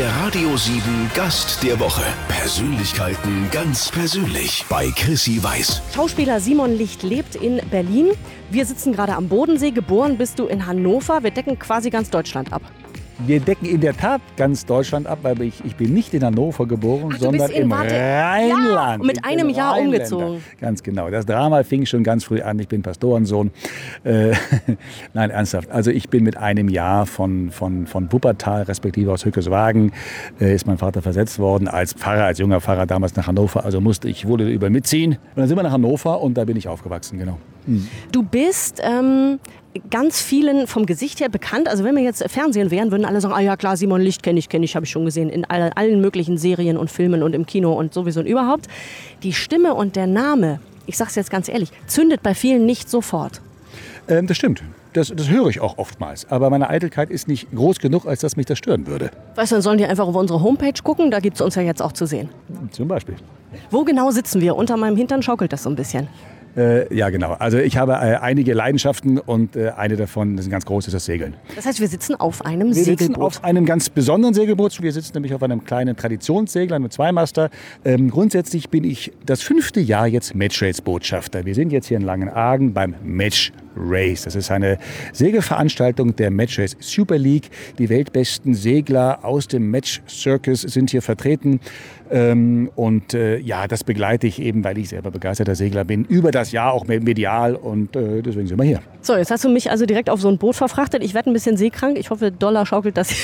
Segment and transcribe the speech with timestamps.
[0.00, 0.80] Der Radio 7
[1.12, 2.00] Gast der Woche.
[2.26, 5.82] Persönlichkeiten ganz persönlich bei Chrissy Weiß.
[5.94, 8.08] Schauspieler Simon Licht lebt in Berlin.
[8.50, 9.72] Wir sitzen gerade am Bodensee.
[9.72, 11.22] Geboren bist du in Hannover.
[11.22, 12.62] Wir decken quasi ganz Deutschland ab.
[13.26, 16.66] Wir decken in der Tat ganz Deutschland ab, weil ich, ich bin nicht in Hannover
[16.66, 19.02] geboren, Ach, sondern in im Warte- Rheinland.
[19.02, 20.42] Ja, mit einem Jahr umgezogen.
[20.60, 21.10] Ganz genau.
[21.10, 22.58] Das Drama fing schon ganz früh an.
[22.58, 23.50] Ich bin Pastorensohn.
[24.04, 24.32] Äh,
[25.14, 25.70] Nein, ernsthaft.
[25.70, 29.92] Also ich bin mit einem Jahr von, von, von Wuppertal, respektive aus Hückeswagen,
[30.40, 33.64] äh, ist mein Vater versetzt worden als Pfarrer, als junger Pfarrer damals nach Hannover.
[33.64, 35.12] Also musste ich, wurde über mitziehen.
[35.12, 37.38] Und dann sind wir nach Hannover und da bin ich aufgewachsen, genau.
[38.10, 39.38] Du bist ähm,
[39.90, 41.68] ganz vielen vom Gesicht her bekannt.
[41.68, 44.38] Also wenn wir jetzt Fernsehen wären, würden alle sagen, ah ja klar, Simon Licht kenne
[44.38, 47.34] ich, kenne ich, habe ich schon gesehen in all, allen möglichen Serien und Filmen und
[47.34, 48.66] im Kino und sowieso und überhaupt.
[49.22, 53.40] Die Stimme und der Name, ich sag's jetzt ganz ehrlich, zündet bei vielen nicht sofort.
[54.08, 54.62] Ähm, das stimmt.
[54.92, 56.28] Das, das höre ich auch oftmals.
[56.30, 59.10] Aber meine Eitelkeit ist nicht groß genug, als dass mich das stören würde.
[59.36, 61.80] Weißt du, dann sollen die einfach auf unsere Homepage gucken, da gibt's uns ja jetzt
[61.80, 62.28] auch zu sehen.
[62.72, 63.14] Zum Beispiel.
[63.70, 64.56] Wo genau sitzen wir?
[64.56, 66.08] Unter meinem Hintern schaukelt das so ein bisschen.
[66.56, 67.32] Äh, ja, genau.
[67.38, 70.86] Also ich habe äh, einige Leidenschaften und äh, eine davon, das ist ein ganz groß,
[70.88, 71.34] ist das Segeln.
[71.54, 73.22] Das heißt, wir sitzen auf einem Wir sitzen Segelboot.
[73.24, 74.82] auf einem ganz besonderen Segelboot.
[74.82, 77.50] Wir sitzen nämlich auf einem kleinen Traditionssegler mit Zweimaster.
[77.84, 81.44] Ähm, grundsätzlich bin ich das fünfte Jahr jetzt Matchrace-Botschafter.
[81.44, 84.22] Wir sind jetzt hier in Langenargen beim Match Race.
[84.22, 84.78] Das ist eine
[85.12, 87.50] Segelveranstaltung der Matchrace Super League.
[87.78, 91.60] Die weltbesten Segler aus dem Match Circus sind hier vertreten.
[92.10, 96.30] Ähm, und äh, ja, das begleite ich eben, weil ich selber begeisterter Segler bin, über
[96.30, 98.80] das Jahr auch medial und äh, deswegen sind wir hier.
[99.02, 101.02] So, jetzt hast du mich also direkt auf so ein Boot verfrachtet.
[101.02, 101.98] Ich werde ein bisschen seekrank.
[101.98, 103.14] Ich hoffe, Dollar schaukelt das.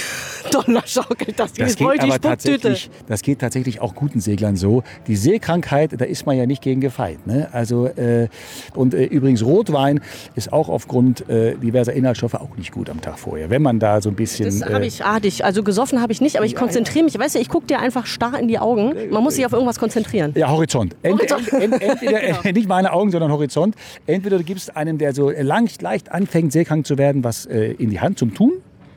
[0.51, 1.53] Dollar schaukelt das.
[1.53, 4.85] Das geht aber tatsächlich, das geht tatsächlich auch guten Seglern so.
[5.07, 7.27] Die Seekrankheit, da ist man ja nicht gegen gefeit.
[7.27, 7.49] Ne?
[7.53, 8.29] Also äh,
[8.75, 10.01] und äh, übrigens Rotwein
[10.35, 13.51] ist auch aufgrund äh, diverser Inhaltsstoffe auch nicht gut am Tag vorher.
[13.51, 15.45] Wenn man da so ein bisschen Das habe äh, ich artig.
[15.45, 17.19] Also gesoffen habe ich nicht, aber ich konzentriere mich.
[17.19, 18.76] Weißt du, ich gucke dir einfach starr in die Augen.
[18.77, 20.33] Man muss sich auf irgendwas konzentrieren.
[20.37, 20.95] ja, Horizont.
[21.03, 21.53] Ent, Horizont.
[21.53, 22.39] Ent, ent, entweder, Genau.
[22.53, 23.75] Nicht meine Augen, sondern Horizont.
[24.07, 27.91] Entweder du gibst einem, der so lang, leicht anfängt, seekrank zu werden, was äh, in
[27.91, 28.53] die Hand zum Tun.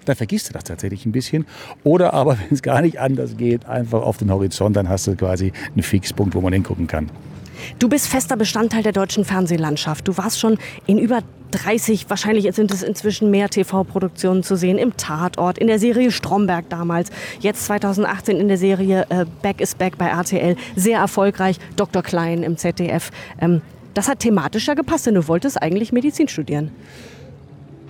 [0.06, 1.46] Dann vergisst du das tatsächlich ein bisschen.
[1.84, 5.16] Oder aber, wenn es gar nicht anders geht, einfach auf den Horizont, dann hast du
[5.16, 7.10] quasi einen Fixpunkt, wo man hingucken kann.
[7.80, 10.08] Du bist fester Bestandteil der deutschen Fernsehlandschaft.
[10.08, 11.22] Du warst schon in über
[11.52, 16.70] 30, wahrscheinlich sind es inzwischen mehr TV-Produktionen zu sehen, im Tatort, in der Serie Stromberg
[16.70, 17.10] damals,
[17.40, 22.04] jetzt 2018 in der Serie äh, Back is Back bei RTL, sehr erfolgreich, Dr.
[22.04, 23.12] Klein im ZDF.
[23.42, 23.62] Ähm,
[23.94, 26.72] das hat thematisch ja gepasst, denn du wolltest eigentlich Medizin studieren.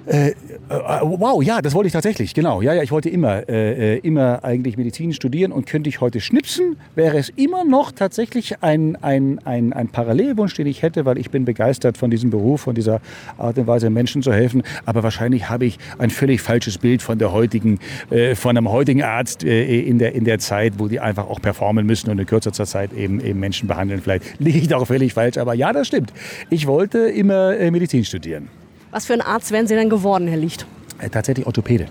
[0.09, 0.33] Äh,
[0.69, 2.63] wow, ja, das wollte ich tatsächlich, genau.
[2.63, 6.19] Ja, ja, ich wollte immer, äh, äh, immer eigentlich Medizin studieren und könnte ich heute
[6.19, 11.19] schnipsen, wäre es immer noch tatsächlich ein, ein, ein, ein Parallelwunsch, den ich hätte, weil
[11.19, 13.01] ich bin begeistert von diesem Beruf, von dieser
[13.37, 14.63] Art und Weise, Menschen zu helfen.
[14.87, 17.77] Aber wahrscheinlich habe ich ein völlig falsches Bild von der heutigen,
[18.09, 21.39] äh, von einem heutigen Arzt äh, in, der, in der Zeit, wo die einfach auch
[21.39, 24.01] performen müssen und in kürzester Zeit eben, eben Menschen behandeln.
[24.01, 26.11] Vielleicht liege ich da auch völlig falsch, aber ja, das stimmt.
[26.49, 28.47] Ich wollte immer äh, Medizin studieren.
[28.91, 30.65] Was für ein Arzt wären Sie denn geworden, Herr Licht?
[30.99, 31.87] Äh, tatsächlich Orthopäde.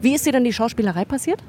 [0.00, 1.42] Wie ist dir denn die Schauspielerei passiert?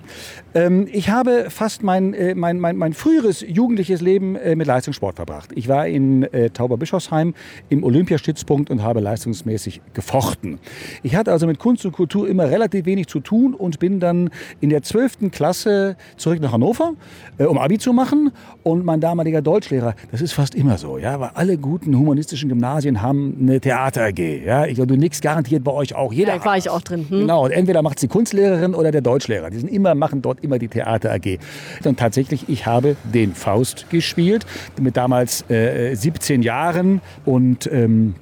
[0.54, 5.16] Ähm, ich habe fast mein, äh, mein, mein, mein früheres jugendliches Leben äh, mit Leistungssport
[5.16, 5.52] verbracht.
[5.56, 7.34] Ich war in äh, Tauberbischofsheim
[7.70, 10.60] im Olympiastützpunkt und habe leistungsmäßig gefochten.
[11.04, 14.30] Ich hatte also mit Kunst und Kultur immer relativ wenig zu tun und bin dann
[14.60, 15.32] in der 12.
[15.32, 16.94] Klasse zurück nach Hannover,
[17.38, 18.32] äh, um Abi zu machen.
[18.64, 23.02] Und mein damaliger Deutschlehrer, das ist fast immer so, ja, weil alle guten humanistischen Gymnasien
[23.02, 24.20] haben eine Theater AG.
[24.20, 26.14] Ja, ich glaube, du nix garantiert bei euch auch.
[26.14, 27.06] Jeder Da war ich auch drin.
[27.10, 27.22] Hm?
[27.22, 29.50] Genau, und entweder macht die Kunstlehrerin oder der Deutschlehrer.
[29.50, 31.40] Die sind immer, machen dort immer die Theater AG.
[31.84, 34.46] Und tatsächlich, ich habe den Faust gespielt,
[34.80, 37.02] mit damals äh, 17 Jahren.
[37.26, 38.16] Und ähm,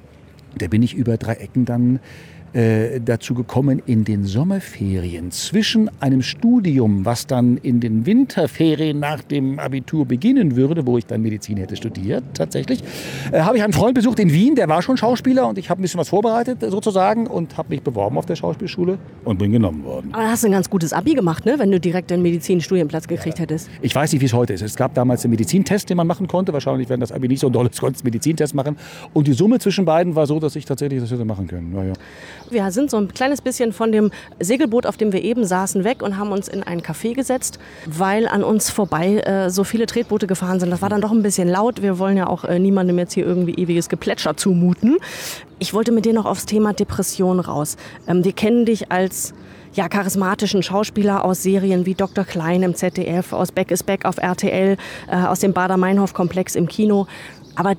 [0.58, 2.00] da bin ich über drei Ecken dann
[2.54, 9.22] äh, dazu gekommen, in den Sommerferien zwischen einem Studium, was dann in den Winterferien nach
[9.22, 12.84] dem Abitur beginnen würde, wo ich dann Medizin hätte studiert, tatsächlich,
[13.32, 15.82] äh, habe ich einen Freund besucht in Wien, der war schon Schauspieler und ich habe
[15.82, 19.84] ein bisschen was vorbereitet sozusagen und habe mich beworben auf der Schauspielschule und bin genommen
[19.84, 20.10] worden.
[20.14, 21.56] Aber hast du ein ganz gutes Abi gemacht, ne?
[21.58, 23.70] wenn du direkt einen Medizinstudienplatz gekriegt hättest.
[23.82, 24.62] Ich weiß nicht, wie es heute ist.
[24.62, 26.54] Es gab damals einen Medizintest, den man machen konnte.
[26.54, 28.78] Wahrscheinlich, wenn das Abi nicht so doll ist, konnte einen Medizintest machen.
[29.14, 31.74] Und die Summe zwischen beiden war so, dass ich tatsächlich das hätte machen können.
[31.76, 31.94] Ja, ja.
[32.52, 36.02] Wir sind so ein kleines bisschen von dem Segelboot, auf dem wir eben saßen, weg
[36.02, 40.28] und haben uns in ein Café gesetzt, weil an uns vorbei äh, so viele Tretboote
[40.28, 40.72] gefahren sind.
[40.72, 41.82] Das war dann doch ein bisschen laut.
[41.82, 44.98] Wir wollen ja auch äh, niemandem jetzt hier irgendwie ewiges Geplätscher zumuten.
[45.60, 47.78] Ich wollte mit dir noch aufs Thema Depression raus.
[48.08, 49.34] Ähm, wir kennen dich als
[49.74, 52.26] ja, charismatischen Schauspieler aus Serien wie Dr.
[52.26, 57.08] Klein im ZDF, aus Back is Back auf RTL, äh, aus dem Bader-Meinhof-Komplex im Kino.
[57.56, 57.76] Aber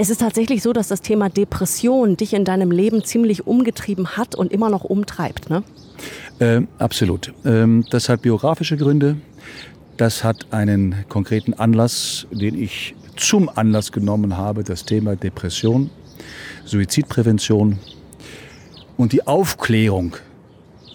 [0.00, 4.36] es ist tatsächlich so, dass das Thema Depression dich in deinem Leben ziemlich umgetrieben hat
[4.36, 5.50] und immer noch umtreibt.
[5.50, 5.64] Ne?
[6.38, 7.34] Ähm, absolut.
[7.44, 9.16] Ähm, das hat biografische Gründe.
[9.96, 15.90] Das hat einen konkreten Anlass, den ich zum Anlass genommen habe, das Thema Depression,
[16.64, 17.80] Suizidprävention
[18.96, 20.14] und die Aufklärung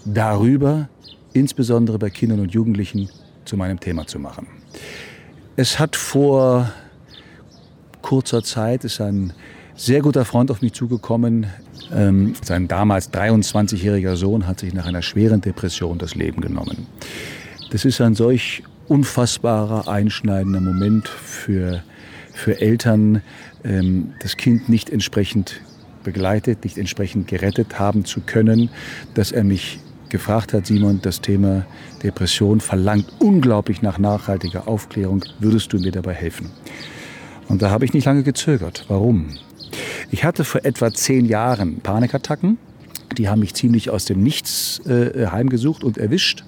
[0.06, 0.88] darüber,
[1.34, 3.10] insbesondere bei Kindern und Jugendlichen,
[3.44, 4.48] zu meinem Thema zu machen.
[5.58, 6.72] Es hat vor
[8.04, 9.34] kurzer Zeit, ist ein
[9.76, 11.48] sehr guter Freund auf mich zugekommen.
[11.92, 16.86] Ähm, sein damals 23-jähriger Sohn hat sich nach einer schweren Depression das Leben genommen.
[17.72, 21.84] Das ist ein solch unfassbarer, einschneidender Moment für,
[22.32, 23.24] für Eltern,
[23.64, 25.62] ähm, das Kind nicht entsprechend
[26.04, 28.70] begleitet, nicht entsprechend gerettet haben zu können,
[29.16, 29.80] dass er mich
[30.10, 31.66] gefragt hat, Simon, das Thema
[32.04, 35.24] Depression verlangt unglaublich nach nachhaltiger Aufklärung.
[35.40, 36.52] Würdest du mir dabei helfen?
[37.48, 38.86] Und da habe ich nicht lange gezögert.
[38.88, 39.28] Warum?
[40.12, 42.58] Ich hatte vor etwa zehn Jahren Panikattacken.
[43.18, 46.44] Die haben mich ziemlich aus dem Nichts äh, heimgesucht und erwischt.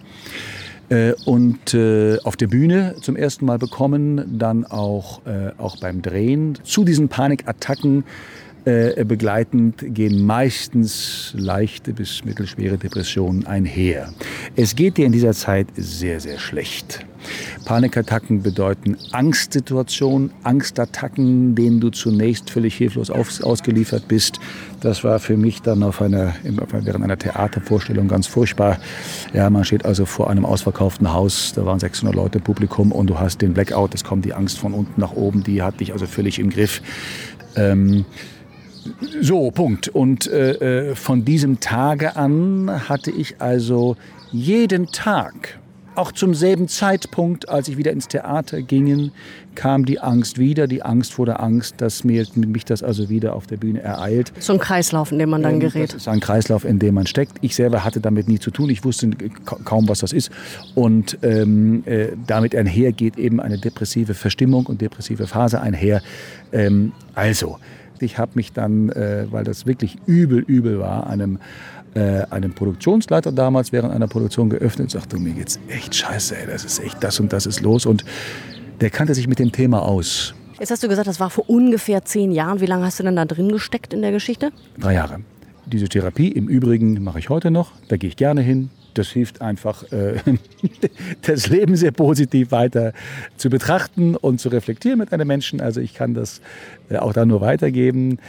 [0.89, 6.01] Äh, und äh, auf der Bühne zum ersten Mal bekommen, dann auch, äh, auch beim
[6.01, 6.57] Drehen.
[6.63, 8.03] Zu diesen Panikattacken
[8.65, 14.11] begleitend gehen meistens leichte bis mittelschwere Depressionen einher.
[14.55, 17.05] Es geht dir in dieser Zeit sehr, sehr schlecht.
[17.65, 24.39] Panikattacken bedeuten Angstsituationen, Angstattacken, denen du zunächst völlig hilflos auf, ausgeliefert bist.
[24.81, 28.79] Das war für mich dann auf einer, während einer Theatervorstellung ganz furchtbar.
[29.33, 33.07] Ja, man steht also vor einem ausverkauften Haus, da waren 600 Leute im Publikum und
[33.07, 35.93] du hast den Blackout, es kommt die Angst von unten nach oben, die hat dich
[35.93, 36.81] also völlig im Griff.
[37.55, 38.05] Ähm,
[39.21, 39.87] so, Punkt.
[39.87, 43.95] Und äh, äh, von diesem Tage an hatte ich also
[44.31, 45.59] jeden Tag,
[45.95, 49.11] auch zum selben Zeitpunkt, als ich wieder ins Theater ging,
[49.55, 53.33] kam die Angst wieder, die Angst vor der Angst, dass mir, mich das also wieder
[53.33, 54.33] auf der Bühne ereilt.
[54.39, 55.89] So ein Kreislauf, in dem man dann ähm, gerät.
[55.89, 57.37] Das ist ein Kreislauf, in dem man steckt.
[57.41, 58.69] Ich selber hatte damit nie zu tun.
[58.69, 59.09] Ich wusste
[59.45, 60.31] kaum, was das ist.
[60.75, 66.01] Und ähm, äh, damit einhergeht eben eine depressive Verstimmung und depressive Phase einher.
[66.51, 67.57] Ähm, also,
[68.01, 71.39] ich habe mich dann, äh, weil das wirklich übel, übel war, einem,
[71.93, 76.47] äh, einem Produktionsleiter damals während einer Produktion geöffnet und sagte, mir geht's echt scheiße, ey,
[76.47, 77.85] das ist echt das und das ist los.
[77.85, 78.05] Und
[78.81, 80.33] der kannte sich mit dem Thema aus.
[80.59, 82.61] Jetzt hast du gesagt, das war vor ungefähr zehn Jahren.
[82.61, 84.51] Wie lange hast du denn da drin gesteckt in der Geschichte?
[84.77, 85.19] Drei Jahre.
[85.65, 87.71] Diese Therapie im Übrigen mache ich heute noch.
[87.87, 90.15] Da gehe ich gerne hin das hilft einfach, äh,
[91.21, 92.93] das Leben sehr positiv weiter
[93.37, 95.61] zu betrachten und zu reflektieren mit einem Menschen.
[95.61, 96.41] Also ich kann das
[96.89, 98.19] äh, auch da nur weitergeben.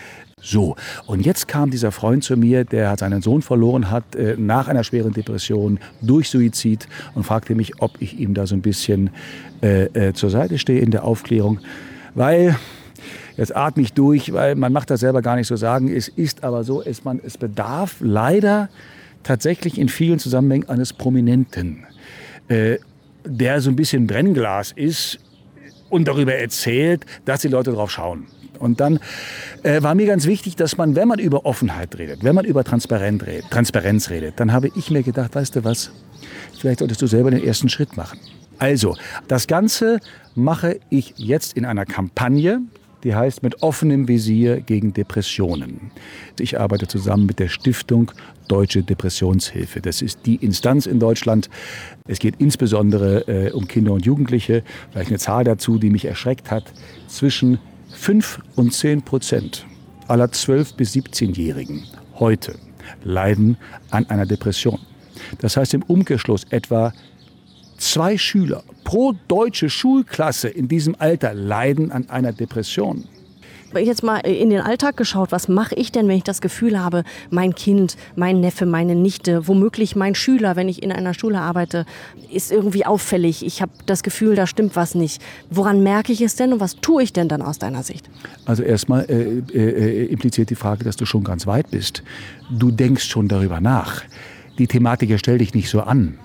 [0.42, 0.76] So,
[1.06, 4.68] und jetzt kam dieser Freund zu mir, der hat seinen Sohn verloren hat, äh, nach
[4.68, 9.10] einer schweren Depression durch Suizid und fragte mich, ob ich ihm da so ein bisschen
[10.12, 11.60] zur Seite stehe in der Aufklärung,
[12.14, 12.56] weil
[13.38, 15.88] jetzt atme ich durch, weil man macht das selber gar nicht so sagen.
[15.88, 17.00] Es ist aber so, es
[17.38, 18.68] bedarf leider
[19.26, 21.84] tatsächlich in vielen Zusammenhängen eines Prominenten,
[22.48, 22.78] äh,
[23.24, 25.18] der so ein bisschen Brennglas ist
[25.90, 28.26] und darüber erzählt, dass die Leute drauf schauen.
[28.58, 29.00] Und dann
[29.64, 32.64] äh, war mir ganz wichtig, dass man, wenn man über Offenheit redet, wenn man über
[32.64, 35.90] Transparenz redet, Transparenz redet, dann habe ich mir gedacht, weißt du was,
[36.58, 38.18] vielleicht solltest du selber den ersten Schritt machen.
[38.58, 38.96] Also,
[39.28, 40.00] das Ganze
[40.34, 42.62] mache ich jetzt in einer Kampagne,
[43.04, 45.90] die heißt mit offenem Visier gegen Depressionen.
[46.38, 48.12] Ich arbeite zusammen mit der Stiftung
[48.48, 49.80] Deutsche Depressionshilfe.
[49.80, 51.48] Das ist die Instanz in Deutschland.
[52.06, 54.62] Es geht insbesondere äh, um Kinder und Jugendliche.
[54.90, 56.72] Vielleicht eine Zahl dazu, die mich erschreckt hat.
[57.08, 57.58] Zwischen
[57.90, 59.66] 5 und 10 Prozent
[60.08, 61.84] aller 12- bis 17-Jährigen
[62.18, 62.54] heute
[63.04, 63.56] leiden
[63.90, 64.78] an einer Depression.
[65.40, 66.92] Das heißt im Umkehrschluss etwa
[67.78, 73.04] zwei Schüler pro deutsche Schulklasse in diesem Alter leiden an einer Depression
[73.74, 77.04] jetzt mal in den Alltag geschaut, was mache ich denn, wenn ich das Gefühl habe,
[77.30, 81.86] mein Kind, mein Neffe, meine Nichte, womöglich mein Schüler, wenn ich in einer Schule arbeite,
[82.32, 83.44] ist irgendwie auffällig.
[83.44, 85.22] Ich habe das Gefühl, da stimmt was nicht.
[85.50, 88.08] Woran merke ich es denn und was tue ich denn dann aus deiner Sicht?
[88.44, 92.02] Also erstmal äh, äh, impliziert die Frage, dass du schon ganz weit bist.
[92.50, 94.02] Du denkst schon darüber nach.
[94.58, 96.18] Die Thematik stellt dich nicht so an.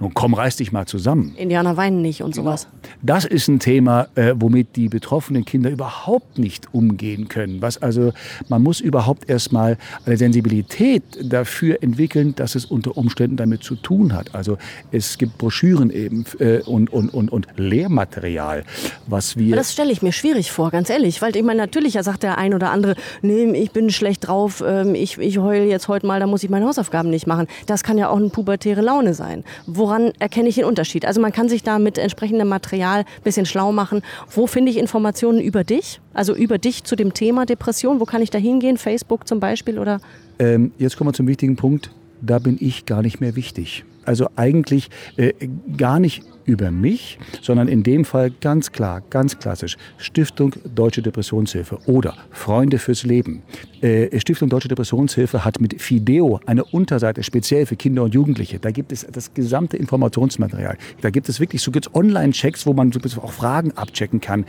[0.00, 1.34] Nun komm, reiß dich mal zusammen.
[1.36, 2.46] Indianer weinen nicht und genau.
[2.46, 2.68] sowas.
[3.02, 7.62] Das ist ein Thema, äh, womit die betroffenen Kinder überhaupt nicht umgehen können.
[7.62, 8.12] Was also,
[8.48, 14.12] man muss überhaupt erstmal eine Sensibilität dafür entwickeln, dass es unter Umständen damit zu tun
[14.12, 14.34] hat.
[14.34, 14.58] Also
[14.90, 18.64] es gibt Broschüren eben äh, und, und, und, und Lehrmaterial,
[19.06, 19.48] was wir.
[19.48, 21.20] Aber das stelle ich mir schwierig vor, ganz ehrlich.
[21.22, 24.94] Weil ich meine, natürlich sagt der ein oder andere, nee, ich bin schlecht drauf, ähm,
[24.94, 27.46] ich, ich heule jetzt heute mal, da muss ich meine Hausaufgaben nicht machen.
[27.66, 31.04] Das kann ja auch eine pubertäre Laune sein woran erkenne ich den Unterschied?
[31.04, 34.02] Also man kann sich da mit entsprechendem Material ein bisschen schlau machen.
[34.30, 36.00] Wo finde ich Informationen über dich?
[36.12, 38.00] Also über dich zu dem Thema Depression?
[38.00, 38.76] Wo kann ich da hingehen?
[38.76, 40.00] Facebook zum Beispiel oder?
[40.38, 41.90] Ähm, jetzt kommen wir zum wichtigen Punkt.
[42.20, 43.84] da bin ich gar nicht mehr wichtig.
[44.04, 45.32] Also eigentlich äh,
[45.76, 51.78] gar nicht über mich, sondern in dem Fall ganz klar, ganz klassisch, Stiftung Deutsche Depressionshilfe
[51.86, 53.42] oder Freunde fürs Leben.
[53.80, 58.58] Äh, Stiftung Deutsche Depressionshilfe hat mit Fideo eine Unterseite speziell für Kinder und Jugendliche.
[58.58, 60.76] Da gibt es das gesamte Informationsmaterial.
[61.00, 64.44] Da gibt es wirklich so gibt's Online-Checks, wo man auch Fragen abchecken kann,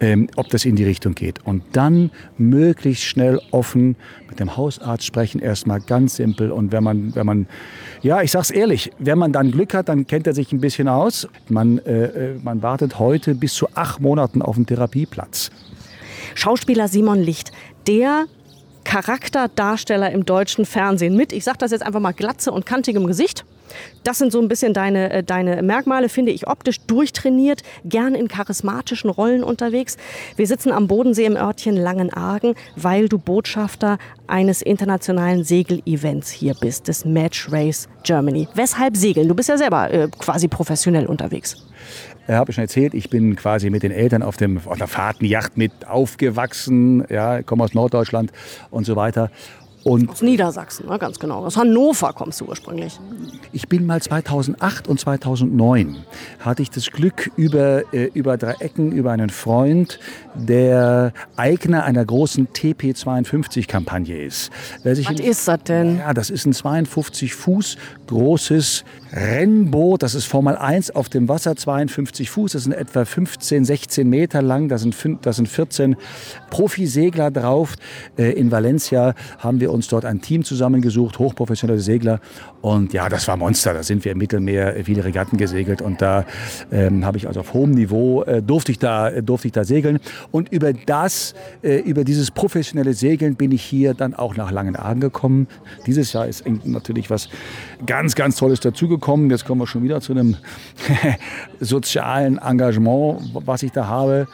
[0.00, 1.44] ähm, ob das in die Richtung geht.
[1.44, 3.96] Und dann möglichst schnell offen
[4.28, 6.52] mit dem Hausarzt sprechen, erstmal ganz simpel.
[6.52, 7.46] Und wenn man, wenn man,
[8.02, 10.88] ja, ich sag's ehrlich, wenn man dann Glück hat, dann kennt er sich ein bisschen
[10.88, 11.28] aus.
[11.48, 15.50] Man, äh, äh, man wartet heute bis zu acht Monaten auf einen Therapieplatz.
[16.34, 17.52] Schauspieler Simon Licht,
[17.86, 18.26] der
[18.84, 23.44] Charakterdarsteller im deutschen Fernsehen mit, ich sage das jetzt einfach mal, glatze und kantigem Gesicht.
[24.04, 28.28] Das sind so ein bisschen deine, äh, deine Merkmale, finde ich optisch durchtrainiert, gern in
[28.28, 29.96] charismatischen Rollen unterwegs.
[30.36, 36.88] Wir sitzen am Bodensee im Örtchen Langenargen, weil du Botschafter eines internationalen Segelevents hier bist,
[36.88, 38.48] des Match Race Germany.
[38.54, 39.28] Weshalb segeln?
[39.28, 41.56] Du bist ja selber äh, quasi professionell unterwegs
[42.26, 44.86] äh, habe ich schon erzählt, ich bin quasi mit den Eltern auf, dem, auf der
[44.86, 48.32] Fahrtenjacht mit aufgewachsen, ja, komme aus Norddeutschland
[48.70, 49.30] und so weiter.
[49.88, 51.46] Und aus Niedersachsen, ne, ganz genau.
[51.46, 53.00] Aus Hannover kommst du ursprünglich.
[53.52, 55.96] Ich bin mal 2008 und 2009
[56.40, 59.98] hatte ich das Glück über, äh, über drei Ecken, über einen Freund,
[60.34, 64.50] der Eigner einer großen TP52-Kampagne ist.
[64.84, 65.98] Was ist das denn?
[65.98, 67.76] Ja, das ist ein 52 Fuß
[68.08, 70.02] großes Rennboot.
[70.02, 72.52] Das ist Formel 1 auf dem Wasser, 52 Fuß.
[72.52, 74.68] Das sind etwa 15, 16 Meter lang.
[74.68, 75.96] Da sind, da sind 14
[76.50, 77.76] Profisegler drauf.
[78.18, 82.20] Äh, in Valencia haben wir uns dort ein Team zusammengesucht, hochprofessionelle Segler.
[82.60, 83.72] Und ja, das war Monster.
[83.72, 85.80] Da sind wir im Mittelmeer viele Regatten gesegelt.
[85.80, 86.24] Und da
[86.72, 89.64] ähm, habe ich also auf hohem Niveau, äh, durfte, ich da, äh, durfte ich da
[89.64, 90.00] segeln.
[90.32, 95.00] Und über das, äh, über dieses professionelle Segeln bin ich hier dann auch nach Langenargen
[95.00, 95.46] gekommen.
[95.86, 97.28] Dieses Jahr ist natürlich was
[97.86, 99.30] ganz, ganz Tolles dazugekommen.
[99.30, 100.36] Jetzt kommen wir schon wieder zu einem
[101.60, 104.26] sozialen Engagement, was ich da habe.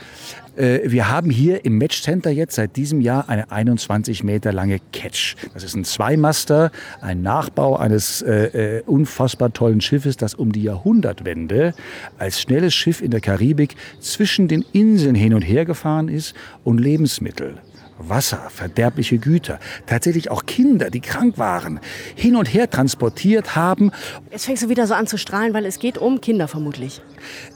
[0.57, 4.79] Äh, wir haben hier im Match Center jetzt seit diesem Jahr eine 21 Meter lange
[4.93, 5.37] Catch.
[5.53, 6.71] Das ist ein Zweimaster,
[7.01, 11.75] ein Nachbau eines äh, äh, unfassbar tollen Schiffes, das um die Jahrhundertwende
[12.19, 16.79] als schnelles Schiff in der Karibik zwischen den Inseln hin und her gefahren ist und
[16.79, 17.59] Lebensmittel
[17.99, 21.81] Wasser, verderbliche Güter, tatsächlich auch Kinder, die krank waren,
[22.15, 23.91] hin und her transportiert haben.
[24.31, 27.01] Jetzt fängst du wieder so an zu strahlen, weil es geht um Kinder vermutlich.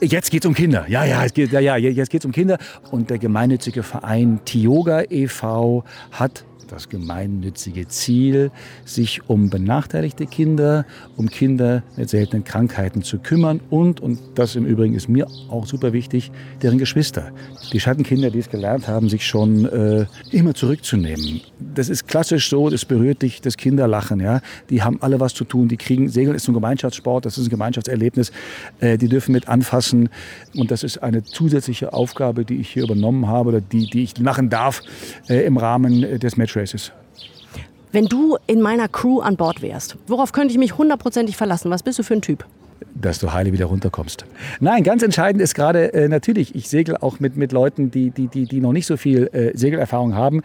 [0.00, 0.86] Jetzt geht es um Kinder.
[0.88, 2.58] Ja, ja, es geht, ja, ja, jetzt geht es um Kinder.
[2.90, 5.84] Und der gemeinnützige Verein Tioga e.V.
[6.12, 8.50] hat das gemeinnützige Ziel,
[8.84, 10.84] sich um benachteiligte Kinder,
[11.16, 15.66] um Kinder mit seltenen Krankheiten zu kümmern und, und das im Übrigen ist mir auch
[15.66, 16.30] super wichtig,
[16.62, 17.32] deren Geschwister.
[17.72, 21.40] Die Schattenkinder, die es gelernt haben, sich schon äh, immer zurückzunehmen.
[21.74, 24.20] Das ist klassisch so, das berührt dich, das Kinderlachen.
[24.20, 24.40] Ja?
[24.70, 27.50] Die haben alle was zu tun, die kriegen, Segeln ist ein Gemeinschaftssport, das ist ein
[27.50, 28.32] Gemeinschaftserlebnis,
[28.80, 30.10] äh, die dürfen mit anfassen
[30.54, 34.18] und das ist eine zusätzliche Aufgabe, die ich hier übernommen habe oder die, die ich
[34.20, 34.82] machen darf
[35.28, 36.92] äh, im Rahmen des Match Races.
[37.92, 41.70] Wenn du in meiner Crew an Bord wärst, worauf könnte ich mich hundertprozentig verlassen?
[41.70, 42.44] Was bist du für ein Typ?
[43.00, 44.24] dass du heile wieder runterkommst.
[44.60, 48.28] Nein, ganz entscheidend ist gerade äh, natürlich, ich segel auch mit, mit Leuten, die, die,
[48.28, 50.42] die, die noch nicht so viel äh, Segelerfahrung haben,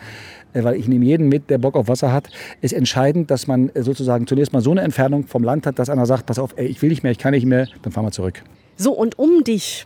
[0.54, 2.30] äh, weil ich nehme jeden mit, der Bock auf Wasser hat.
[2.62, 5.90] Ist entscheidend, dass man äh, sozusagen zunächst mal so eine Entfernung vom Land hat, dass
[5.90, 8.06] einer sagt, pass auf, ey, ich will nicht mehr, ich kann nicht mehr, dann fahren
[8.06, 8.44] wir zurück.
[8.76, 9.86] So, und um dich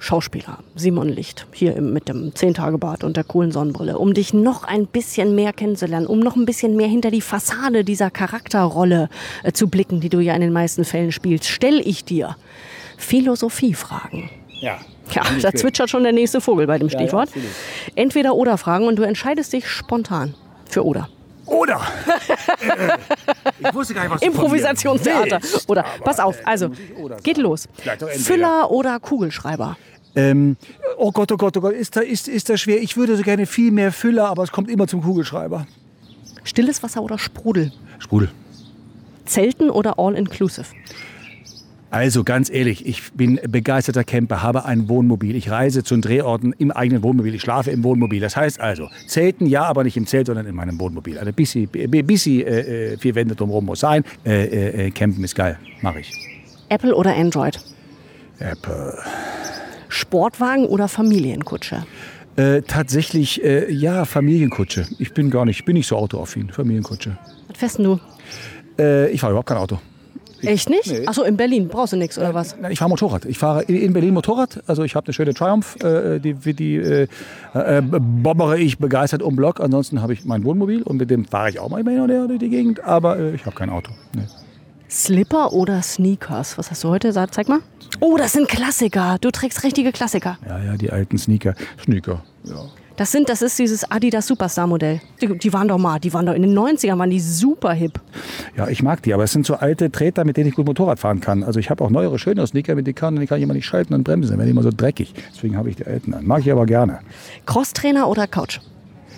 [0.00, 4.86] Schauspieler Simon Licht, hier mit dem Zehntagebart und der coolen Sonnenbrille, um dich noch ein
[4.86, 9.10] bisschen mehr kennenzulernen, um noch ein bisschen mehr hinter die Fassade dieser Charakterrolle
[9.42, 12.36] äh, zu blicken, die du ja in den meisten Fällen spielst, stelle ich dir
[12.96, 14.30] Philosophiefragen.
[14.60, 14.78] Ja.
[15.12, 17.28] Ja, da zwitschert schon der nächste Vogel bei dem Stichwort.
[17.34, 17.42] Ja,
[17.94, 20.34] Entweder oder Fragen und du entscheidest dich spontan
[20.66, 21.08] für oder.
[21.46, 21.80] Oder.
[23.58, 25.40] ich wusste gar nicht, was Improvisationstheater.
[25.66, 25.84] Oder.
[26.04, 26.70] Pass auf, also,
[27.24, 27.68] geht los.
[28.12, 29.76] Füller oder Kugelschreiber?
[30.14, 30.56] Ähm,
[30.96, 32.82] oh Gott, oh Gott, oh Gott, ist, da, ist, ist das schwer?
[32.82, 35.66] Ich würde so gerne viel mehr Füller, aber es kommt immer zum Kugelschreiber.
[36.44, 37.72] Stilles Wasser oder Sprudel?
[37.98, 38.30] Sprudel.
[39.24, 40.66] Zelten oder All-Inclusive?
[41.92, 45.34] Also ganz ehrlich, ich bin begeisterter Camper, habe ein Wohnmobil.
[45.34, 47.34] Ich reise zu den Drehorten im eigenen Wohnmobil.
[47.34, 48.20] Ich schlafe im Wohnmobil.
[48.20, 51.18] Das heißt also, Zelten ja, aber nicht im Zelt, sondern in meinem Wohnmobil.
[51.18, 54.04] Also bisschen, bisschen äh, äh, vier Wände drumherum muss sein.
[54.24, 56.12] Äh, äh, äh, campen ist geil, mache ich.
[56.68, 57.58] Apple oder Android?
[58.38, 58.96] Apple.
[59.90, 61.84] Sportwagen oder Familienkutsche?
[62.36, 64.86] Äh, tatsächlich, äh, ja, Familienkutsche.
[64.98, 66.48] Ich bin gar nicht, bin nicht so autoaffin.
[66.50, 67.18] Familienkutsche.
[67.48, 68.00] Was fährst du?
[68.78, 69.78] Äh, ich fahre überhaupt kein Auto.
[70.42, 70.86] Echt nicht?
[70.86, 71.06] Nee.
[71.06, 72.56] Achso, in Berlin brauchst du nichts oder was?
[72.58, 73.26] Nein, ich fahre Motorrad.
[73.26, 74.62] Ich fahre in Berlin Motorrad.
[74.66, 77.08] Also ich habe eine schöne Triumph, äh, die, die äh,
[77.52, 79.60] äh, bobbere ich begeistert um Block.
[79.60, 82.10] Ansonsten habe ich mein Wohnmobil und mit dem fahre ich auch mal immer hin und
[82.10, 82.82] her durch die Gegend.
[82.84, 83.92] Aber äh, ich habe kein Auto.
[84.14, 84.22] Nee.
[84.90, 86.58] Slipper oder Sneakers?
[86.58, 87.12] Was hast du heute?
[87.30, 87.60] Zeig mal.
[88.00, 89.18] Oh, das sind Klassiker.
[89.20, 90.38] Du trägst richtige Klassiker.
[90.48, 91.54] Ja, ja, die alten Sneaker.
[91.82, 92.64] Sneaker, ja.
[92.96, 95.00] Das, sind, das ist dieses Adidas Superstar Modell.
[95.22, 97.98] Die, die, waren doch mal, die waren doch in den 90ern, waren die super hip.
[98.56, 100.98] Ja, ich mag die, aber es sind so alte Treter, mit denen ich gut Motorrad
[100.98, 101.42] fahren kann.
[101.42, 103.66] Also ich habe auch neuere, schönere Sneaker, mit denen kann, die kann ich immer nicht
[103.66, 105.14] schalten und bremsen, werden immer so dreckig.
[105.32, 106.26] Deswegen habe ich die alten an.
[106.26, 106.98] Mag ich aber gerne.
[107.46, 108.58] Crosstrainer oder Couch?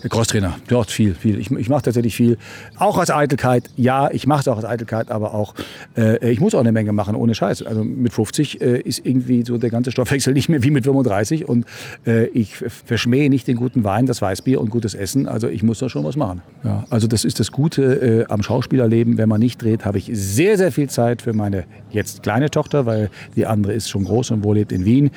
[0.08, 1.38] Crosstrainer, dort viel, viel.
[1.38, 2.38] Ich, ich mache tatsächlich viel.
[2.76, 5.54] Auch als Eitelkeit, ja, ich mache es auch als Eitelkeit, aber auch,
[5.96, 7.62] äh, ich muss auch eine Menge machen, ohne Scheiß.
[7.62, 11.48] Also mit 50 äh, ist irgendwie so der ganze Stoffwechsel nicht mehr wie mit 35
[11.48, 11.66] und
[12.06, 15.28] äh, ich verschmähe nicht den guten Wein, das Weißbier und gutes Essen.
[15.28, 16.42] Also ich muss da schon was machen.
[16.64, 19.18] Ja, also das ist das Gute äh, am Schauspielerleben.
[19.18, 22.86] Wenn man nicht dreht, habe ich sehr, sehr viel Zeit für meine jetzt kleine Tochter,
[22.86, 25.10] weil die andere ist schon groß und wohl lebt in Wien.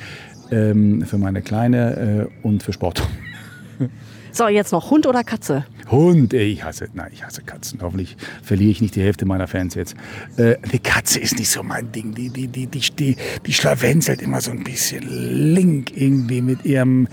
[0.50, 3.02] Ähm, für meine Kleine äh, und für Sport.
[4.36, 5.64] So, jetzt noch Hund oder Katze?
[5.90, 7.78] Hund, ich hasse, nein, ich hasse Katzen.
[7.80, 9.96] Hoffentlich verliere ich nicht die Hälfte meiner Fans jetzt.
[10.36, 12.14] Äh, eine Katze ist nicht so mein Ding.
[12.14, 13.16] Die, die, die, die, die,
[13.46, 15.04] die schlawenzelt immer so ein bisschen
[15.54, 17.08] link irgendwie mit ihrem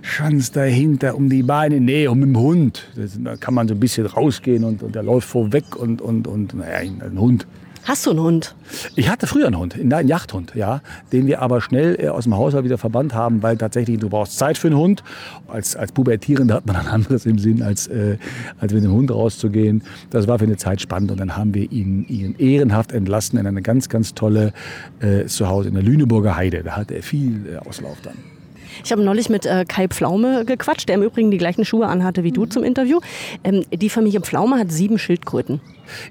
[0.00, 1.80] Schwanz dahinter um die Beine.
[1.80, 2.88] Nee, mit dem Hund.
[2.96, 6.26] Das, da kann man so ein bisschen rausgehen und, und der läuft vorweg und, und,
[6.26, 7.46] und naja, ein Hund.
[7.84, 8.54] Hast du einen Hund?
[8.96, 10.80] Ich hatte früher einen Hund, einen Jachthund, ja,
[11.12, 14.38] den wir aber schnell äh, aus dem Haushalt wieder verbannt haben, weil tatsächlich du brauchst
[14.38, 15.04] Zeit für einen Hund.
[15.48, 18.16] Als, als Pubertierender hat man ein anderes im Sinn, als, äh,
[18.58, 19.82] als mit dem Hund rauszugehen.
[20.08, 23.46] Das war für eine Zeit spannend und dann haben wir ihn, ihn ehrenhaft entlassen in
[23.46, 24.54] eine ganz, ganz tolle
[25.00, 26.62] äh, Zuhause in der Lüneburger Heide.
[26.62, 28.33] Da hat er viel äh, Auslauf dann.
[28.82, 32.24] Ich habe neulich mit äh, Kai Pflaume gequatscht, der im Übrigen die gleichen Schuhe anhatte
[32.24, 33.00] wie du zum Interview.
[33.44, 35.60] Ähm, die Familie Pflaume hat sieben Schildkröten.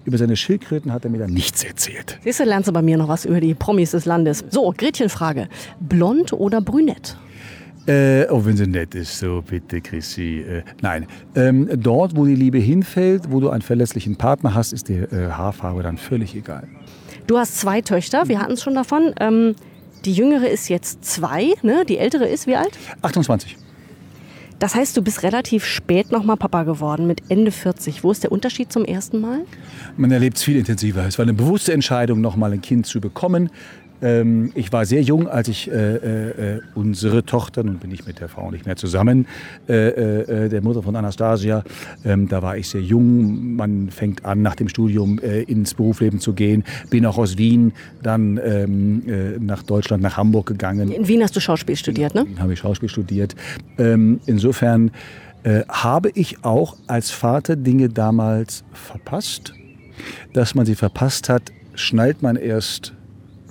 [0.05, 2.20] Über seine Schildkröten hat er mir dann nichts erzählt.
[2.24, 4.43] Siehst du, lernst du bei mir noch was über die Promis des Landes.
[4.50, 5.50] So, Gretchenfrage.
[5.79, 7.17] Blond oder brünett?
[7.86, 10.39] Äh, oh, wenn sie nett ist, so bitte, Chrissy.
[10.39, 11.05] Äh, nein,
[11.36, 15.32] ähm, dort, wo die Liebe hinfällt, wo du einen verlässlichen Partner hast, ist die äh,
[15.32, 16.67] Haarfarbe dann völlig egal.
[17.27, 19.13] Du hast zwei Töchter, wir hatten es schon davon.
[19.20, 19.55] Ähm,
[20.05, 21.86] die jüngere ist jetzt zwei, ne?
[21.88, 22.77] die ältere ist wie alt?
[23.01, 23.57] 28.
[24.60, 28.04] Das heißt, du bist relativ spät nochmal Papa geworden, mit Ende 40.
[28.04, 29.41] Wo ist der Unterschied zum ersten Mal?
[29.97, 31.06] Man erlebt es viel intensiver.
[31.06, 33.49] Es war eine bewusste Entscheidung, nochmal ein Kind zu bekommen.
[34.04, 38.20] Ähm, ich war sehr jung, als ich äh, äh, unsere Tochter, nun bin ich mit
[38.20, 39.26] der Frau nicht mehr zusammen,
[39.70, 41.63] äh, äh, der Mutter von Anastasia,
[42.04, 43.56] ähm, da war ich sehr jung.
[43.56, 46.66] Man fängt an, nach dem Studium äh, ins Berufsleben zu gehen.
[46.89, 50.92] Bin auch aus Wien dann ähm, äh, nach Deutschland, nach Hamburg gegangen.
[50.92, 52.22] In Wien hast du Schauspiel studiert, ne?
[52.22, 53.36] In Wien habe ich Schauspiel studiert.
[53.78, 54.92] Ähm, insofern
[55.68, 59.54] habe ich auch als Vater Dinge damals verpasst.
[60.32, 62.94] Dass man sie verpasst hat, schnallt man erst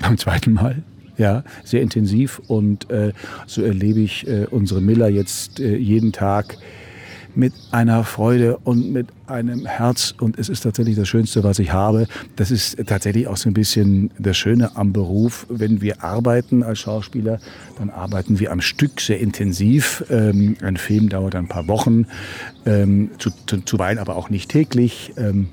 [0.03, 0.83] beim zweiten Mal.
[1.19, 3.13] Ja, sehr intensiv und äh,
[3.47, 6.57] so erlebe ich äh, unsere Miller jetzt äh, jeden Tag
[7.35, 11.73] mit einer Freude und mit einem Herz und es ist tatsächlich das Schönste, was ich
[11.73, 12.07] habe.
[12.37, 15.47] Das ist tatsächlich auch so ein bisschen das Schöne am Beruf.
[15.49, 17.41] Wenn wir arbeiten als Schauspieler,
[17.79, 20.05] dann arbeiten wir am Stück sehr intensiv.
[20.11, 22.07] Ähm, ein Film dauert ein paar Wochen,
[22.67, 25.13] ähm, zu, zu, zuweilen aber auch nicht täglich.
[25.17, 25.49] Ähm,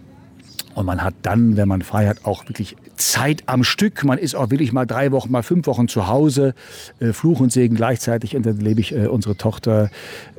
[0.75, 4.03] und man hat dann, wenn man frei hat, auch wirklich Zeit am Stück.
[4.03, 6.53] Man ist auch wirklich mal drei Wochen, mal fünf Wochen zu Hause.
[6.99, 8.35] Äh, Fluch und Segen gleichzeitig.
[8.35, 9.89] Und dann lebe ich äh, unsere Tochter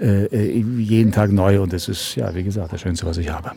[0.00, 1.60] äh, äh, jeden Tag neu.
[1.60, 3.52] Und das ist, ja, wie gesagt, das Schönste, was ich habe.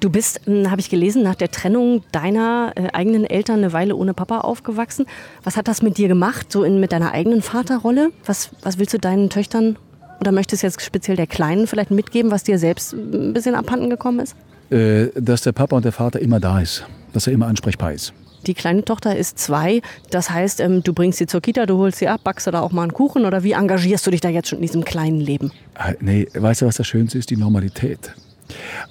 [0.00, 3.94] Du bist, hm, habe ich gelesen, nach der Trennung deiner äh, eigenen Eltern eine Weile
[3.96, 5.06] ohne Papa aufgewachsen.
[5.44, 8.10] Was hat das mit dir gemacht, so in, mit deiner eigenen Vaterrolle?
[8.26, 9.76] Was, was willst du deinen Töchtern
[10.20, 14.20] oder möchtest jetzt speziell der Kleinen vielleicht mitgeben, was dir selbst ein bisschen abhanden gekommen
[14.20, 14.36] ist?
[14.72, 18.14] Äh, dass der Papa und der Vater immer da ist, dass er immer ansprechbar ist.
[18.46, 19.82] Die kleine Tochter ist zwei.
[20.10, 22.60] Das heißt, ähm, du bringst sie zur Kita, du holst sie ab, backst du da
[22.60, 25.20] auch mal einen Kuchen oder wie engagierst du dich da jetzt schon in diesem kleinen
[25.20, 25.52] Leben?
[25.74, 27.28] Ah, nee, weißt du, was das Schönste ist?
[27.28, 28.14] Die Normalität.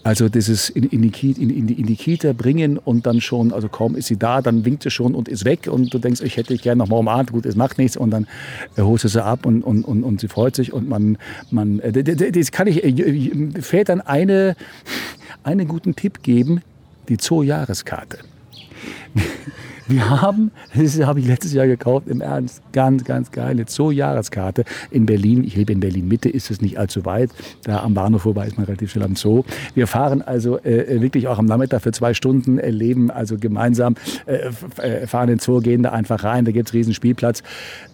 [0.04, 3.70] Also dieses in, in, die Kita, in, in, die, Kita bringen und dann schon, also
[3.70, 6.38] kaum ist sie da, dann winkt sie schon und ist weg und du denkst, ich
[6.38, 8.28] hätte dich gerne noch mal umarmt, gut, es macht nichts und dann
[8.78, 11.18] äh, holst du sie ab und, und, und, und sie freut sich und man,
[11.50, 11.92] man äh,
[12.32, 14.56] das kann ich äh, Vätern eine,
[15.44, 16.62] einen guten Tipp geben,
[17.10, 18.20] die Zoo-Jahreskarte.
[19.92, 25.06] Wir haben, das habe ich letztes Jahr gekauft, im Ernst, ganz, ganz geile Zoo-Jahreskarte in
[25.06, 25.44] Berlin.
[25.44, 27.30] Ich lebe in Berlin-Mitte, ist es nicht allzu weit.
[27.64, 29.44] Da am Bahnhof vorbei ist man relativ schnell am Zoo.
[29.76, 33.96] Wir fahren also äh, wirklich auch am Nachmittag für zwei Stunden, erleben also gemeinsam,
[34.28, 34.52] äh,
[34.82, 37.44] äh fahren in den Zoo, gehen da einfach rein, da gibt es riesen Spielplatz.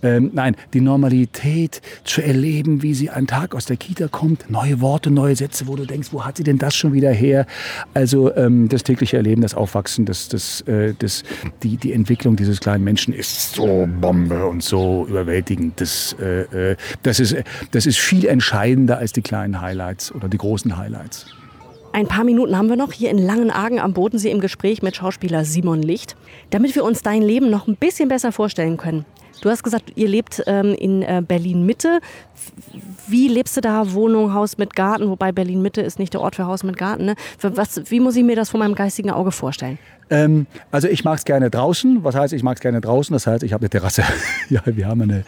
[0.04, 4.82] Ähm, nein, die Normalität zu erleben, wie sie einen Tag aus der Kita kommt, neue
[4.82, 7.48] Worte, neue Sätze, wo du denkst, wo hat sie denn das schon wieder her?
[7.96, 11.24] Also ähm, das tägliche Erleben, das Aufwachsen, das, das, äh, das,
[11.64, 15.80] die, die die Entwicklung dieses kleinen Menschen ist so Bombe und so überwältigend.
[15.80, 17.36] Das, äh, äh, das, ist,
[17.72, 21.28] das ist viel entscheidender als die kleinen Highlights oder die großen Highlights.
[21.94, 25.46] Ein paar Minuten haben wir noch hier in Langenargen am Bodensee im Gespräch mit Schauspieler
[25.46, 26.18] Simon Licht,
[26.50, 29.06] damit wir uns dein Leben noch ein bisschen besser vorstellen können.
[29.42, 32.02] Du hast gesagt, ihr lebt ähm, in äh, Berlin Mitte.
[33.08, 33.94] Wie lebst du da?
[33.94, 35.10] Wohnung, Haus mit Garten?
[35.10, 37.06] Wobei Berlin Mitte ist nicht der Ort für Haus mit Garten.
[37.06, 37.16] Ne?
[37.42, 39.78] Was, wie muss ich mir das vor meinem geistigen Auge vorstellen?
[40.10, 42.04] Ähm, also ich mag es gerne draußen.
[42.04, 43.14] Was heißt, ich mag es gerne draußen?
[43.14, 44.04] Das heißt, ich habe eine Terrasse.
[44.50, 45.24] ja, wir haben eine,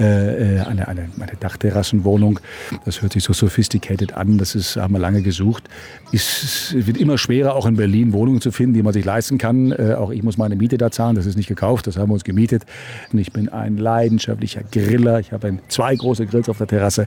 [0.00, 2.40] äh, äh, eine, eine, eine Dachterrassenwohnung.
[2.84, 4.38] Das hört sich so sophisticated an.
[4.38, 5.64] Das ist, haben wir lange gesucht.
[6.12, 9.72] Es wird immer schwerer, auch in Berlin Wohnungen zu finden, die man sich leisten kann.
[9.72, 11.16] Äh, auch ich muss meine Miete da zahlen.
[11.16, 11.86] Das ist nicht gekauft.
[11.86, 12.64] Das haben wir uns gemietet.
[13.12, 15.20] Und ich bin ein leidenschaftlicher Griller.
[15.20, 17.06] Ich habe zwei große Grills auf der Terrasse.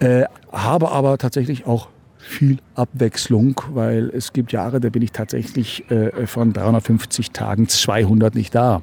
[0.00, 1.88] Äh, habe aber tatsächlich auch
[2.32, 8.34] viel Abwechslung, weil es gibt Jahre, da bin ich tatsächlich äh, von 350 Tagen 200
[8.34, 8.82] nicht da.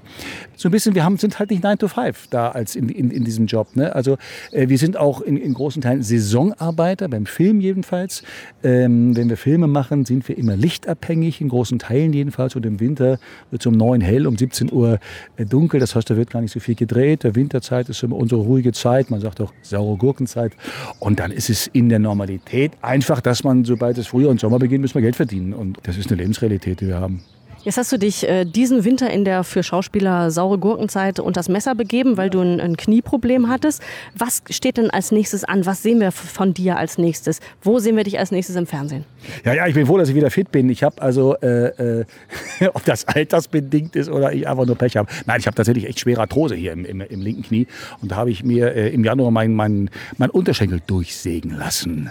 [0.60, 3.12] So ein bisschen, wir haben, sind halt nicht 9 to 5 da als in, in,
[3.12, 3.78] in diesem Job.
[3.78, 3.96] Ne?
[3.96, 4.18] Also
[4.52, 8.24] äh, wir sind auch in, in großen Teilen Saisonarbeiter, beim Film jedenfalls.
[8.62, 12.58] Ähm, wenn wir Filme machen, sind wir immer lichtabhängig, in großen Teilen jedenfalls.
[12.58, 13.20] Und im Winter
[13.52, 15.00] wird es um 9 hell, um 17 Uhr
[15.38, 15.80] äh, dunkel.
[15.80, 17.24] Das heißt, da wird gar nicht so viel gedreht.
[17.24, 19.10] Der Winterzeit ist immer unsere ruhige Zeit.
[19.10, 20.52] Man sagt auch saure Gurkenzeit.
[21.00, 24.60] Und dann ist es in der Normalität einfach, dass man, sobald es Frühjahr und Sommer
[24.60, 25.54] beginnt, müssen wir Geld verdienen.
[25.54, 27.22] Und das ist eine Lebensrealität, die wir haben.
[27.64, 31.50] Jetzt hast du dich äh, diesen Winter in der für Schauspieler saure Gurkenzeit unter das
[31.50, 33.82] Messer begeben, weil du ein, ein, Knieproblem hattest.
[34.16, 35.66] Was steht denn als nächstes an?
[35.66, 37.42] Was sehen wir von dir als nächstes?
[37.62, 39.04] Wo sehen wir dich als nächstes im Fernsehen?
[39.44, 40.70] Ja, ja, ich bin froh, dass ich wieder fit bin.
[40.70, 42.06] Ich habe also, äh, äh,
[42.74, 45.12] ob das altersbedingt ist oder ich einfach nur Pech habe.
[45.26, 47.68] Nein, ich habe tatsächlich echt schwere Arthrose hier im, im, im linken Knie.
[48.02, 52.10] Und da habe ich mir äh, im Januar meinen mein, mein Unterschenkel durchsägen lassen.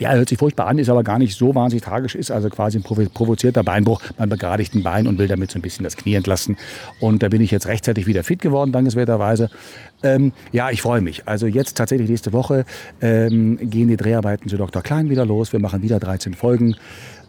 [0.00, 2.78] Ja, hört sich furchtbar an, ist aber gar nicht so wahnsinnig tragisch, ist also quasi
[2.78, 4.00] ein provozierter Beinbruch.
[4.16, 6.56] Man begradigt ein Bein und will damit so ein bisschen das Knie entlasten.
[7.00, 9.50] Und da bin ich jetzt rechtzeitig wieder fit geworden, dankenswerterweise.
[10.02, 11.26] Ähm, ja, ich freue mich.
[11.26, 12.64] Also jetzt tatsächlich nächste Woche
[13.00, 14.82] ähm, gehen die Dreharbeiten zu Dr.
[14.82, 15.52] Klein wieder los.
[15.52, 16.76] Wir machen wieder 13 Folgen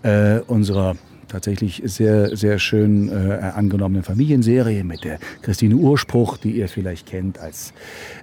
[0.04, 0.96] äh, unserer
[1.30, 7.40] tatsächlich sehr, sehr schön äh, angenommene Familienserie mit der Christine Urspruch, die ihr vielleicht kennt
[7.40, 7.74] als,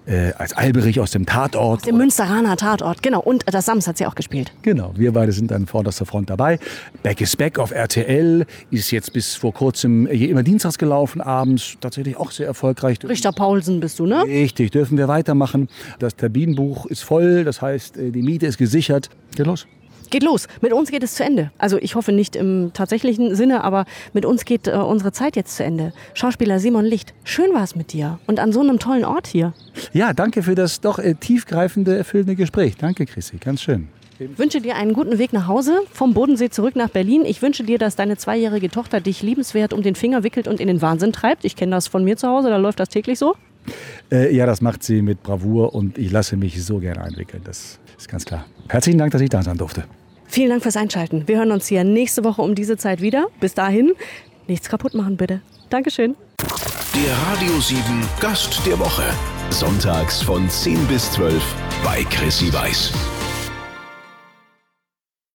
[0.07, 1.81] äh, als Alberich aus dem Tatort.
[1.81, 3.21] Aus dem Münsteraner Tatort, genau.
[3.21, 4.53] Und das Sams hat sie auch gespielt.
[4.63, 6.59] Genau, wir beide sind an vorderster Front dabei.
[7.03, 11.77] Back is Back auf RTL ist jetzt bis vor kurzem je immer dienstags gelaufen, abends
[11.81, 12.99] tatsächlich auch sehr erfolgreich.
[13.09, 14.25] Richter Paulsen bist du, ne?
[14.25, 15.69] Richtig, dürfen wir weitermachen.
[15.99, 19.11] Das Terminbuch ist voll, das heißt, äh, die Miete ist gesichert.
[19.35, 19.67] Geht los.
[20.11, 20.49] Geht los.
[20.61, 21.51] Mit uns geht es zu Ende.
[21.59, 25.57] Also ich hoffe nicht im tatsächlichen Sinne, aber mit uns geht äh, unsere Zeit jetzt
[25.57, 25.93] zu Ende.
[26.15, 29.53] Schauspieler Simon Licht, schön war es mit dir und an so einem tollen Ort hier.
[29.93, 32.77] Ja, danke für das doch äh, tiefgreifende, erfüllende Gespräch.
[32.77, 33.89] Danke, Chrissy, ganz schön.
[34.19, 37.25] Ich wünsche dir einen guten Weg nach Hause, vom Bodensee zurück nach Berlin.
[37.27, 40.69] Ich wünsche dir, dass deine zweijährige Tochter dich liebenswert um den Finger wickelt und in
[40.69, 41.45] den Wahnsinn treibt.
[41.45, 43.37] Ich kenne das von mir zu Hause, da läuft das täglich so.
[44.11, 47.43] Äh, ja, das macht sie mit Bravour und ich lasse mich so gerne einwickeln.
[47.45, 48.47] Das ist ganz klar.
[48.69, 49.85] Herzlichen Dank, dass ich da sein durfte.
[50.27, 51.29] Vielen Dank fürs Einschalten.
[51.29, 53.27] Wir hören uns hier nächste Woche um diese Zeit wieder.
[53.41, 53.93] Bis dahin,
[54.49, 55.41] nichts kaputt machen bitte.
[55.71, 56.17] Dankeschön.
[56.95, 57.81] Der Radio 7
[58.21, 59.05] Gast der Woche.
[59.51, 61.43] Sonntags von 10 bis 12
[61.85, 62.93] bei Chrissy Weiß.